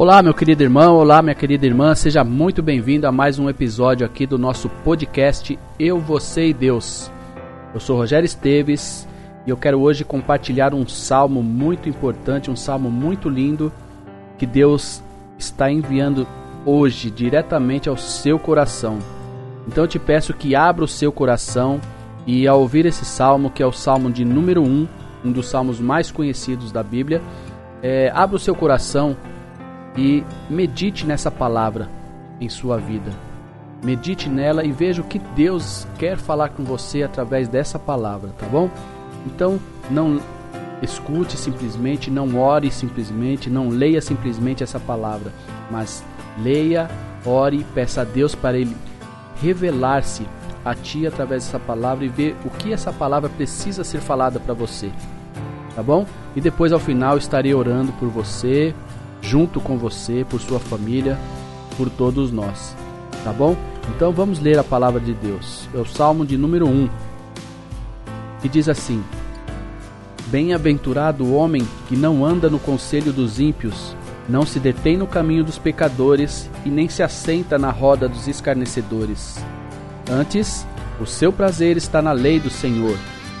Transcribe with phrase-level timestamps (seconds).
[0.00, 4.06] Olá, meu querido irmão, olá, minha querida irmã, seja muito bem-vindo a mais um episódio
[4.06, 7.12] aqui do nosso podcast Eu, Você e Deus.
[7.74, 9.06] Eu sou Rogério Esteves
[9.46, 13.70] e eu quero hoje compartilhar um salmo muito importante, um salmo muito lindo
[14.38, 15.02] que Deus
[15.38, 16.26] está enviando
[16.64, 19.00] hoje diretamente ao seu coração.
[19.68, 21.78] Então eu te peço que abra o seu coração
[22.26, 24.88] e ao ouvir esse salmo, que é o salmo de número 1,
[25.26, 27.20] um dos salmos mais conhecidos da Bíblia,
[27.82, 29.14] é, abra o seu coração
[29.96, 31.88] e medite nessa palavra
[32.40, 33.10] em sua vida.
[33.82, 38.46] Medite nela e veja o que Deus quer falar com você através dessa palavra, tá
[38.46, 38.68] bom?
[39.26, 39.58] Então,
[39.90, 40.20] não
[40.82, 45.32] escute simplesmente, não ore simplesmente, não leia simplesmente essa palavra,
[45.70, 46.04] mas
[46.42, 46.90] leia,
[47.24, 48.76] ore, peça a Deus para Ele
[49.40, 50.26] revelar-se
[50.64, 54.54] a ti através dessa palavra e ver o que essa palavra precisa ser falada para
[54.54, 54.90] você,
[55.74, 56.06] tá bom?
[56.36, 58.74] E depois ao final estarei orando por você,
[59.20, 61.18] junto com você, por sua família,
[61.76, 62.76] por todos nós.
[63.24, 63.56] Tá bom?
[63.94, 65.68] Então vamos ler a palavra de Deus.
[65.74, 66.88] É o Salmo de número 1,
[68.40, 69.02] que diz assim:
[70.26, 73.96] Bem-aventurado o homem que não anda no conselho dos ímpios,
[74.28, 79.44] não se detém no caminho dos pecadores e nem se assenta na roda dos escarnecedores.
[80.10, 80.66] Antes,
[81.00, 82.96] o seu prazer está na lei do Senhor,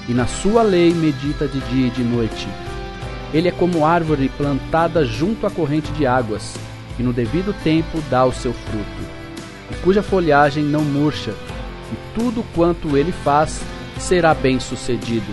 [0.08, 2.48] e na sua lei medita de dia e de noite.
[3.32, 6.54] Ele é como árvore plantada junto à corrente de águas,
[6.96, 9.02] que no devido tempo dá o seu fruto,
[9.70, 11.30] e cuja folhagem não murcha,
[11.92, 13.60] e tudo quanto ele faz
[13.98, 15.32] será bem sucedido.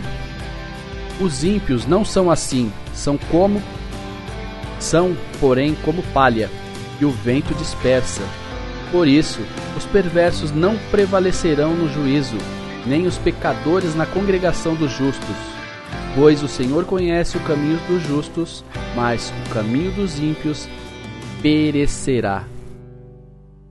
[1.19, 3.61] Os ímpios não são assim, são como
[4.79, 6.49] são, porém, como palha,
[6.99, 8.21] e o vento dispersa.
[8.91, 9.41] Por isso,
[9.75, 12.37] os perversos não prevalecerão no juízo,
[12.85, 15.35] nem os pecadores na congregação dos justos.
[16.19, 18.65] Pois o Senhor conhece o caminho dos justos,
[18.95, 20.67] mas o caminho dos ímpios
[21.43, 22.43] perecerá.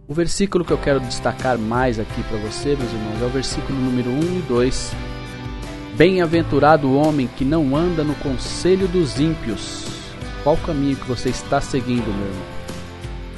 [0.06, 3.76] O versículo que eu quero destacar mais aqui para você, meus irmãos, é o versículo
[3.76, 4.92] número 1 e 2.
[5.96, 9.84] Bem-aventurado o homem que não anda no conselho dos ímpios.
[10.44, 12.46] Qual caminho que você está seguindo, meu irmão?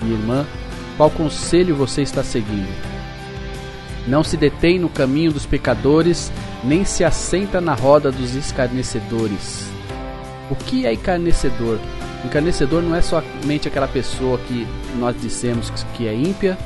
[0.03, 0.47] Minha irmã,
[0.99, 2.98] qual conselho você está seguindo?
[4.09, 6.33] Não se detém no caminho dos pecadores,
[6.65, 9.69] nem se assenta na roda dos escarnecedores.
[10.51, 11.79] O que é encarnecedor?
[12.25, 14.67] Encarnecedor não é somente aquela pessoa que
[14.99, 16.57] nós dissemos que é ímpia,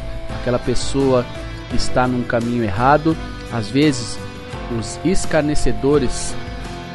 [0.40, 1.26] aquela pessoa
[1.68, 3.16] que está num caminho errado.
[3.52, 4.16] Às vezes,
[4.78, 6.36] os escarnecedores,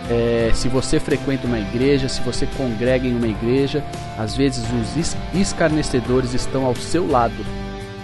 [0.10, 3.84] é, se você frequenta uma igreja, se você congrega em uma igreja,
[4.18, 7.46] às vezes os escarnecedores estão ao seu lado.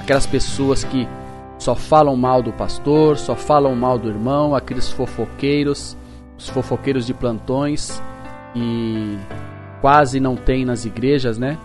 [0.01, 1.07] Aquelas pessoas que
[1.63, 5.95] só falam mal do pastor, só falam mal do irmão, aqueles fofoqueiros,
[6.37, 8.01] os fofoqueiros de plantões
[8.53, 9.17] e
[9.79, 11.57] quase não tem nas igrejas, né?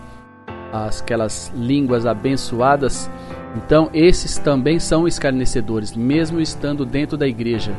[0.73, 3.11] Aquelas línguas abençoadas.
[3.57, 7.73] Então, esses também são escarnecedores, mesmo estando dentro da igreja.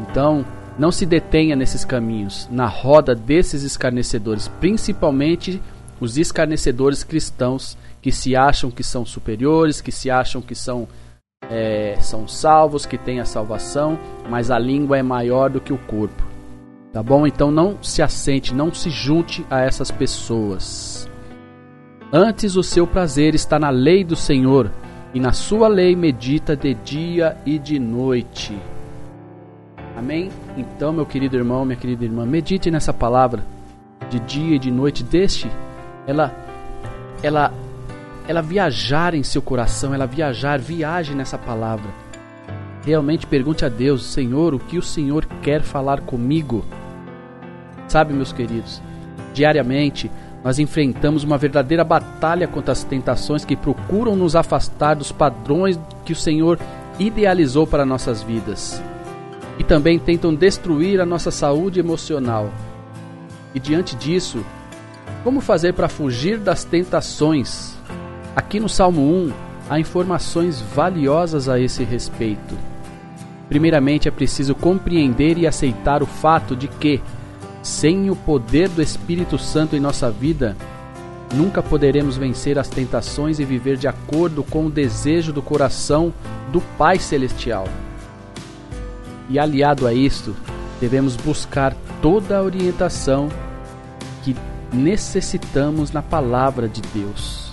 [0.00, 0.46] Então,
[0.78, 5.60] não se detenha nesses caminhos, na roda desses escarnecedores, principalmente
[6.02, 10.88] os escarnecedores cristãos que se acham que são superiores, que se acham que são
[11.48, 13.96] é, são salvos, que têm a salvação,
[14.28, 16.22] mas a língua é maior do que o corpo.
[16.92, 17.24] Tá bom?
[17.24, 21.08] Então não se assente, não se junte a essas pessoas.
[22.12, 24.72] Antes o seu prazer está na lei do Senhor,
[25.14, 28.58] e na sua lei medita de dia e de noite.
[29.96, 30.30] Amém?
[30.56, 33.44] Então, meu querido irmão, minha querida irmã, medite nessa palavra
[34.10, 35.48] de dia e de noite, deixe
[36.06, 36.34] ela
[37.22, 37.52] ela
[38.26, 41.90] ela viajar em seu coração, ela viajar, viaje nessa palavra.
[42.84, 46.64] Realmente pergunte a Deus, Senhor, o que o Senhor quer falar comigo?
[47.88, 48.80] Sabe, meus queridos,
[49.34, 50.10] diariamente
[50.42, 56.12] nós enfrentamos uma verdadeira batalha contra as tentações que procuram nos afastar dos padrões que
[56.12, 56.58] o Senhor
[56.98, 58.82] idealizou para nossas vidas.
[59.58, 62.50] E também tentam destruir a nossa saúde emocional.
[63.54, 64.44] E diante disso,
[65.22, 67.72] como fazer para fugir das tentações
[68.34, 69.32] Aqui no Salmo 1
[69.68, 72.56] há informações valiosas a esse respeito.
[73.46, 76.98] Primeiramente, é preciso compreender e aceitar o fato de que,
[77.62, 80.56] sem o poder do Espírito Santo em nossa vida,
[81.34, 86.10] nunca poderemos vencer as tentações e viver de acordo com o desejo do coração
[86.50, 87.68] do Pai Celestial.
[89.28, 90.34] E aliado a isto,
[90.80, 93.28] devemos buscar toda a orientação
[94.72, 97.52] necessitamos na palavra de Deus.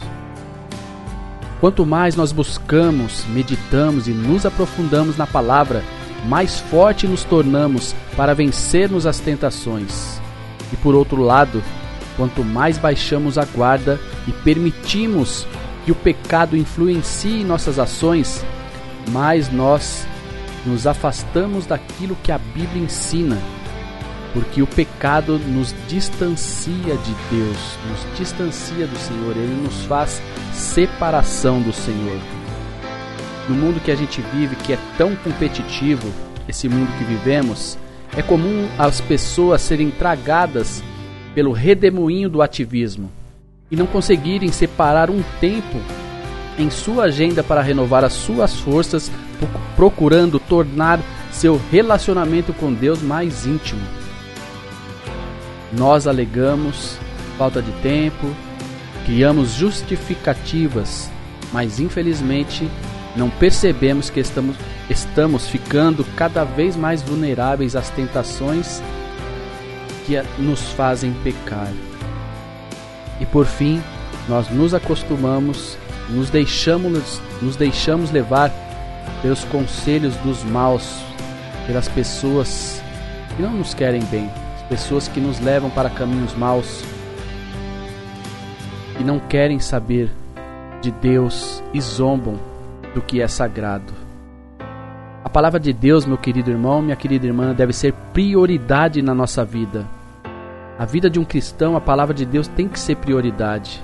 [1.60, 5.84] Quanto mais nós buscamos, meditamos e nos aprofundamos na palavra,
[6.26, 10.22] mais forte nos tornamos para vencermos as tentações.
[10.72, 11.62] E por outro lado,
[12.16, 15.46] quanto mais baixamos a guarda e permitimos
[15.84, 18.44] que o pecado influencie nossas ações,
[19.10, 20.08] mais nós
[20.66, 23.38] nos afastamos daquilo que a Bíblia ensina,
[24.34, 27.58] porque o pecado nos distancia de Deus,
[27.90, 30.22] nos distancia do Senhor, ele nos faz
[30.54, 32.20] separação do Senhor.
[33.48, 36.08] No mundo que a gente vive, que é tão competitivo,
[36.48, 37.78] esse mundo que vivemos,
[38.16, 40.84] é comum as pessoas serem tragadas
[41.34, 43.12] pelo redemoinho do ativismo
[43.72, 45.78] e não conseguirem separar um tempo
[46.58, 49.12] em sua agenda para renovar as suas forças,
[49.76, 51.00] procurando tornar
[51.32, 53.99] seu relacionamento com Deus mais íntimo.
[55.72, 56.98] Nós alegamos
[57.38, 58.28] falta de tempo,
[59.06, 61.10] criamos justificativas,
[61.54, 62.70] mas infelizmente
[63.16, 64.56] não percebemos que estamos,
[64.90, 68.82] estamos ficando cada vez mais vulneráveis às tentações
[70.06, 71.72] que nos fazem pecar.
[73.20, 73.82] E por fim,
[74.28, 75.78] nós nos acostumamos,
[76.10, 78.52] nos deixamos, nos deixamos levar
[79.22, 81.02] pelos conselhos dos maus,
[81.68, 82.82] pelas pessoas
[83.36, 84.30] que não nos querem bem,
[84.70, 86.84] pessoas que nos levam para caminhos maus
[89.00, 90.12] e não querem saber
[90.82, 92.36] de Deus e zombam
[92.94, 93.94] do que é sagrado.
[95.24, 99.44] A palavra de Deus, meu querido irmão, minha querida irmã, deve ser prioridade na nossa
[99.44, 99.86] vida.
[100.78, 103.84] A vida de um cristão, a palavra de Deus tem que ser prioridade.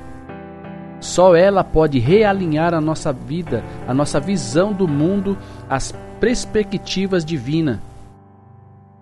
[1.00, 5.38] Só ela pode realinhar a nossa vida, a nossa visão do mundo,
[5.70, 7.80] as perspectivas divinas.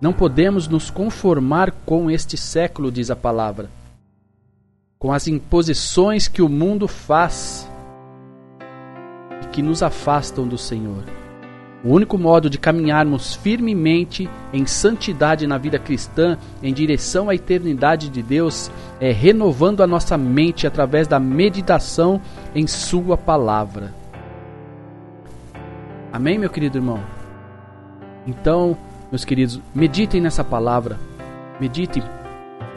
[0.04, 3.70] Não podemos nos conformar com este século, diz a palavra,
[5.00, 7.66] com as imposições que o mundo faz
[9.42, 11.06] e que nos afastam do Senhor.
[11.86, 18.10] O único modo de caminharmos firmemente em santidade na vida cristã, em direção à eternidade
[18.10, 22.20] de Deus, é renovando a nossa mente através da meditação
[22.54, 23.94] em Sua palavra.
[26.12, 27.00] Amém, meu querido irmão?
[28.28, 28.78] Então,
[29.14, 30.98] meus queridos, meditem nessa palavra,
[31.60, 32.02] meditem,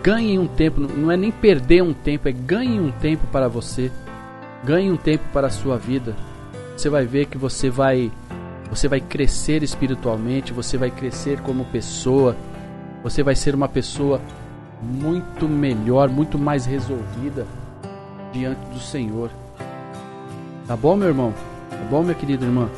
[0.03, 3.91] ganhem um tempo, não é nem perder um tempo, é ganhem um tempo para você,
[4.63, 6.15] ganhe um tempo para a sua vida.
[6.77, 8.13] Você vai ver que você vai
[8.69, 12.37] você vai crescer espiritualmente, você vai crescer como pessoa,
[13.03, 14.21] você vai ser uma pessoa
[14.83, 17.47] muito melhor, muito mais resolvida
[18.31, 19.31] diante do Senhor.
[20.67, 21.33] Tá bom, meu irmão?
[21.71, 22.69] Tá bom, minha querida irmã?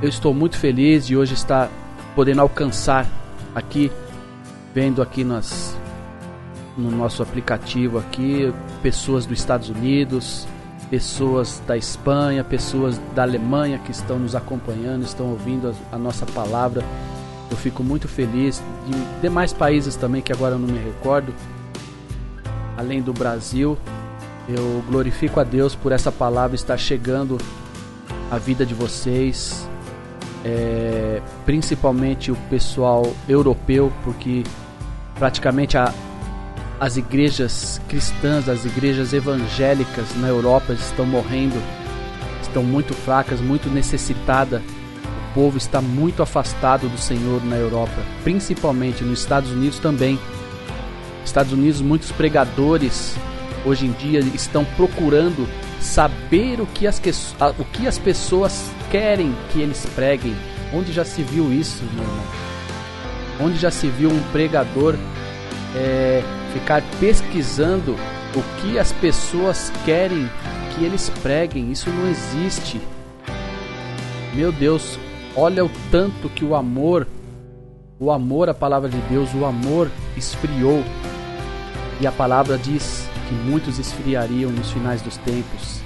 [0.00, 1.68] Eu estou muito feliz de hoje estar
[2.14, 3.04] podendo alcançar
[3.52, 3.90] aqui,
[4.72, 5.76] vendo aqui nas,
[6.76, 10.46] no nosso aplicativo aqui, pessoas dos Estados Unidos,
[10.88, 16.24] pessoas da Espanha, pessoas da Alemanha que estão nos acompanhando, estão ouvindo a, a nossa
[16.26, 16.84] palavra.
[17.50, 18.62] Eu fico muito feliz.
[18.86, 21.34] De demais países também, que agora eu não me recordo,
[22.76, 23.76] além do Brasil,
[24.48, 27.36] eu glorifico a Deus por essa palavra estar chegando
[28.30, 29.68] à vida de vocês,
[30.44, 34.44] é, principalmente o pessoal europeu, porque
[35.18, 35.92] praticamente a,
[36.80, 41.60] as igrejas cristãs, as igrejas evangélicas na Europa estão morrendo,
[42.42, 44.62] estão muito fracas, muito necessitadas.
[45.30, 50.18] O povo está muito afastado do Senhor na Europa, principalmente nos Estados Unidos também.
[51.24, 53.14] Estados Unidos, muitos pregadores
[53.64, 55.46] hoje em dia estão procurando
[55.80, 57.00] saber o que as,
[57.58, 60.34] o que as pessoas querem que eles preguem.
[60.72, 62.26] Onde já se viu isso, meu irmão?
[63.40, 64.96] Onde já se viu um pregador
[65.74, 67.96] é, ficar pesquisando
[68.34, 70.28] o que as pessoas querem
[70.74, 71.70] que eles preguem.
[71.70, 72.80] Isso não existe.
[74.34, 74.98] Meu Deus,
[75.34, 77.06] olha o tanto que o amor,
[77.98, 80.82] o amor à palavra de Deus, o amor esfriou.
[82.00, 85.80] E a palavra diz que muitos esfriariam nos finais dos tempos.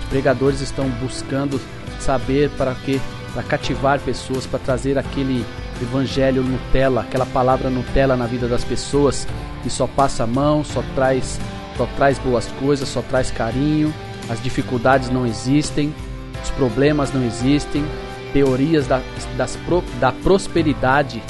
[0.00, 1.60] Os pregadores estão buscando
[1.98, 3.00] saber para que
[3.32, 5.44] para cativar pessoas, para trazer aquele
[5.80, 9.26] evangelho Nutella, aquela palavra Nutella na vida das pessoas
[9.62, 11.38] que só passa a mão, só traz,
[11.76, 13.94] só traz boas coisas, só traz carinho,
[14.28, 15.94] as dificuldades não existem,
[16.42, 17.84] os problemas não existem,
[18.32, 19.00] teorias da,
[19.36, 19.58] das,
[20.00, 21.22] da prosperidade,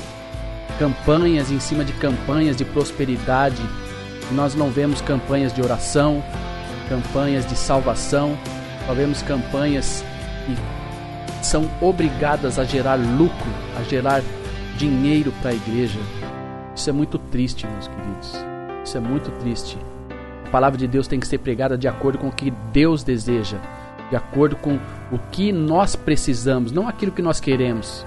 [0.78, 3.62] campanhas em cima de campanhas de prosperidade.
[4.32, 6.22] Nós não vemos campanhas de oração,
[6.88, 8.36] campanhas de salvação,
[8.86, 10.04] só vemos campanhas
[10.44, 14.20] que são obrigadas a gerar lucro, a gerar
[14.76, 15.98] dinheiro para a igreja.
[16.74, 18.34] Isso é muito triste, meus queridos.
[18.84, 19.78] Isso é muito triste.
[20.46, 23.58] A palavra de Deus tem que ser pregada de acordo com o que Deus deseja,
[24.10, 24.78] de acordo com
[25.12, 28.04] o que nós precisamos, não aquilo que nós queremos.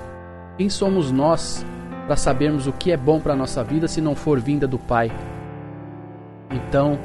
[0.57, 1.65] Quem somos nós
[2.05, 4.77] para sabermos o que é bom para a nossa vida se não for vinda do
[4.77, 5.09] Pai.
[6.53, 6.99] Então,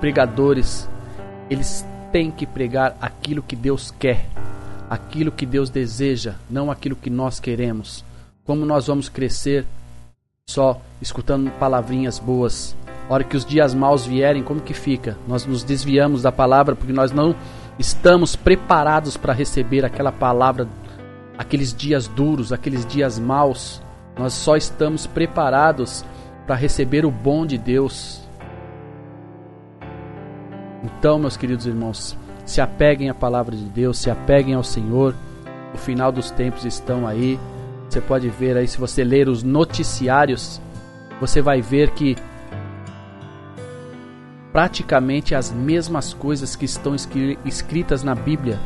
[0.00, 0.88] pregadores,
[1.48, 4.26] eles têm que pregar aquilo que Deus quer,
[4.90, 8.04] aquilo que Deus deseja, não aquilo que nós queremos.
[8.44, 9.64] Como nós vamos crescer
[10.48, 12.76] só escutando palavrinhas boas?
[13.08, 15.16] A hora que os dias maus vierem, como que fica?
[15.28, 17.34] Nós nos desviamos da palavra porque nós não
[17.78, 20.66] estamos preparados para receber aquela palavra,
[21.38, 23.80] aqueles dias duros, aqueles dias maus.
[24.18, 26.04] Nós só estamos preparados
[26.46, 28.23] para receber o bom de Deus.
[30.84, 35.14] Então, meus queridos irmãos, se apeguem à palavra de Deus, se apeguem ao Senhor.
[35.72, 37.40] O final dos tempos estão aí.
[37.88, 40.60] Você pode ver aí, se você ler os noticiários,
[41.20, 42.16] você vai ver que
[44.52, 46.94] praticamente as mesmas coisas que estão
[47.44, 48.58] escritas na Bíblia.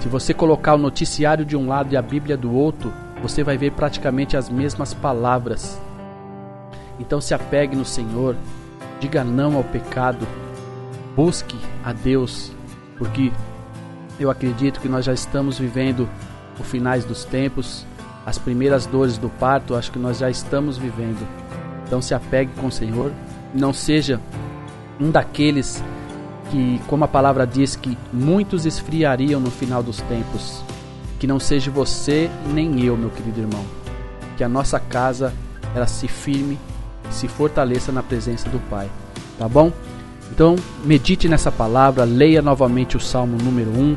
[0.00, 3.58] Se você colocar o noticiário de um lado e a Bíblia do outro, você vai
[3.58, 5.78] ver praticamente as mesmas palavras.
[6.98, 8.34] Então se apegue no Senhor,
[8.98, 10.26] diga não ao pecado,
[11.20, 12.50] busque a Deus,
[12.96, 13.30] porque
[14.18, 16.08] eu acredito que nós já estamos vivendo
[16.58, 17.84] os finais dos tempos,
[18.24, 21.28] as primeiras dores do parto, acho que nós já estamos vivendo.
[21.86, 23.12] Então se apegue com o Senhor,
[23.52, 24.18] não seja
[24.98, 25.84] um daqueles
[26.50, 30.64] que, como a palavra diz, que muitos esfriariam no final dos tempos.
[31.18, 33.64] Que não seja você nem eu, meu querido irmão.
[34.38, 35.34] Que a nossa casa
[35.74, 36.58] ela se firme,
[37.10, 38.88] se fortaleça na presença do Pai.
[39.38, 39.70] Tá bom?
[40.30, 43.96] Então, medite nessa palavra, leia novamente o Salmo número 1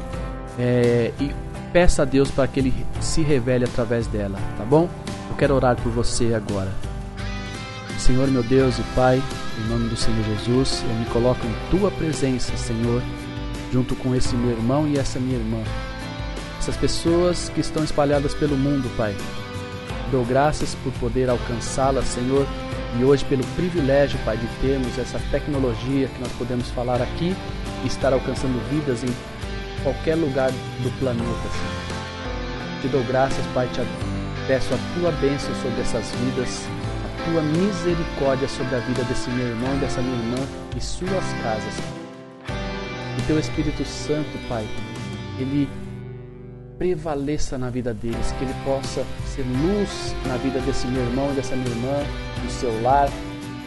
[0.60, 1.32] é, e
[1.72, 4.90] peça a Deus para que Ele se revele através dela, tá bom?
[5.30, 6.72] Eu quero orar por você agora.
[7.98, 9.22] Senhor, meu Deus e Pai,
[9.58, 13.02] em nome do Senhor Jesus, eu me coloco em tua presença, Senhor,
[13.72, 15.64] junto com esse meu irmão e essa minha irmã.
[16.60, 19.16] Essas pessoas que estão espalhadas pelo mundo, Pai.
[20.12, 22.46] Dou graças por poder alcançá-las, Senhor,
[23.00, 27.36] e hoje pelo privilégio, Pai, de termos essa tecnologia que nós podemos falar aqui
[27.84, 29.14] e estar alcançando vidas em
[29.84, 32.82] qualquer lugar do planeta, Senhor.
[32.82, 33.82] Te dou graças, Pai, te
[34.48, 36.68] peço a tua bênção sobre essas vidas
[37.26, 41.76] tua misericórdia sobre a vida desse meu irmão e dessa minha irmã e suas casas.
[43.16, 44.68] Que teu Espírito Santo, Pai,
[45.40, 45.70] ele
[46.78, 51.36] prevaleça na vida deles, que ele possa ser luz na vida desse meu irmão e
[51.36, 52.04] dessa minha irmã,
[52.44, 53.10] no seu lar,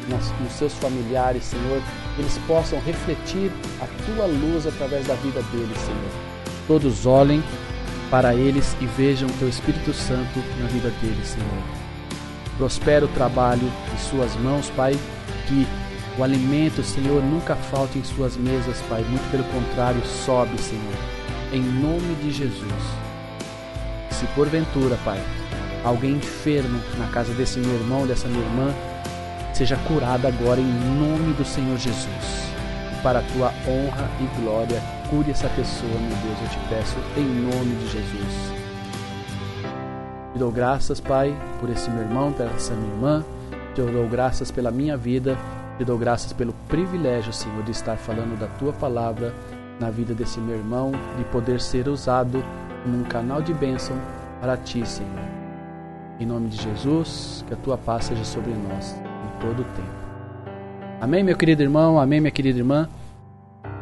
[0.08, 1.80] nos, seus familiares, Senhor.
[2.18, 6.10] Eles possam refletir a tua luz através da vida deles, Senhor.
[6.66, 7.42] Todos olhem
[8.10, 11.62] para eles e vejam o teu Espírito Santo na vida deles, Senhor.
[12.56, 14.98] Prospera o trabalho de suas mãos, Pai,
[15.46, 15.66] que
[16.18, 19.02] o alimento, Senhor, nunca falte em suas mesas, Pai.
[19.02, 20.94] Muito pelo contrário, sobe, Senhor.
[21.52, 22.72] Em nome de Jesus.
[24.10, 25.20] Se porventura, Pai,
[25.86, 28.74] alguém enfermo na casa desse meu irmão, dessa minha irmã,
[29.54, 32.50] seja curado agora em nome do Senhor Jesus.
[33.02, 37.24] Para a tua honra e glória, cure essa pessoa, meu Deus, eu te peço, em
[37.24, 38.52] nome de Jesus.
[40.32, 43.24] Te dou graças, Pai, por esse meu irmão, por essa minha irmã.
[43.74, 45.38] Te dou graças pela minha vida.
[45.78, 49.32] Te dou graças pelo privilégio, Senhor, de estar falando da tua palavra
[49.78, 52.42] na vida desse meu irmão, de poder ser usado
[52.82, 53.96] como um canal de bênção
[54.40, 55.35] para ti, Senhor.
[56.18, 60.06] Em nome de Jesus, que a tua paz seja sobre nós em todo o tempo.
[61.00, 62.88] Amém, meu querido irmão, amém, minha querida irmã.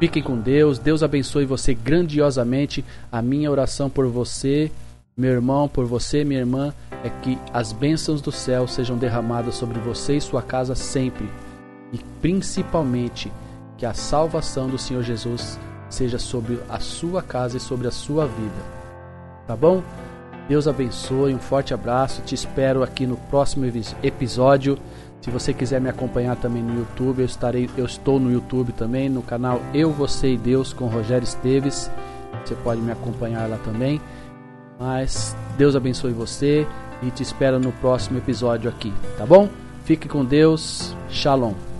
[0.00, 2.84] Fiquem com Deus, Deus abençoe você grandiosamente.
[3.10, 4.70] A minha oração por você
[5.16, 6.74] meu irmão, por você, minha irmã,
[7.04, 11.30] é que as bênçãos do céu sejam derramadas sobre você e sua casa sempre,
[11.92, 13.32] e principalmente
[13.78, 18.26] que a salvação do Senhor Jesus seja sobre a sua casa e sobre a sua
[18.26, 18.74] vida.
[19.46, 19.84] Tá bom?
[20.48, 22.22] Deus abençoe, um forte abraço.
[22.22, 23.64] Te espero aqui no próximo
[24.02, 24.78] episódio.
[25.20, 29.08] Se você quiser me acompanhar também no YouTube, eu estarei, eu estou no YouTube também,
[29.08, 31.90] no canal Eu, Você e Deus com Rogério Esteves.
[32.44, 34.00] Você pode me acompanhar lá também.
[34.78, 36.66] Mas Deus abençoe você
[37.02, 39.48] e te espero no próximo episódio aqui, tá bom?
[39.84, 40.94] Fique com Deus.
[41.08, 41.73] Shalom.